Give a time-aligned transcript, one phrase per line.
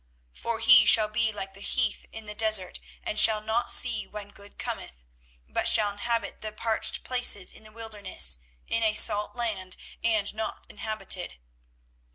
[0.33, 4.07] 24:017:006 For he shall be like the heath in the desert, and shall not see
[4.07, 5.03] when good cometh;
[5.47, 10.65] but shall inhabit the parched places in the wilderness, in a salt land and not
[10.71, 11.35] inhabited.